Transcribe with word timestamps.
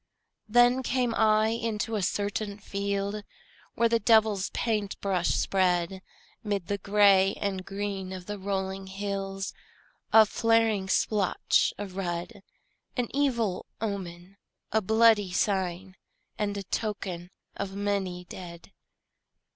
Then 0.49 0.81
came 0.81 1.13
I 1.13 1.49
into 1.49 1.93
a 1.95 2.01
certain 2.01 2.57
field 2.57 3.23
Where 3.75 3.87
the 3.87 3.99
devil's 3.99 4.49
paint 4.49 4.99
brush 4.99 5.27
spread 5.29 6.01
'Mid 6.43 6.65
the 6.65 6.79
gray 6.79 7.35
and 7.35 7.63
green 7.63 8.11
of 8.11 8.25
the 8.25 8.39
rolling 8.39 8.87
hills 8.87 9.53
A 10.11 10.25
flaring 10.25 10.89
splotch 10.89 11.71
of 11.77 11.97
red, 11.97 12.41
An 12.97 13.15
evil 13.15 13.67
omen, 13.79 14.37
a 14.71 14.81
bloody 14.81 15.31
sign, 15.31 15.95
And 16.35 16.57
a 16.57 16.63
token 16.63 17.29
of 17.55 17.75
many 17.75 18.25
dead. 18.25 18.71